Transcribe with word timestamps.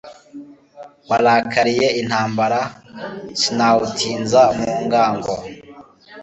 Warakariye 1.09 1.87
intambara 2.01 2.59
Sinawutinza 3.41 4.41
mu 4.57 4.71
ngango 4.83 5.35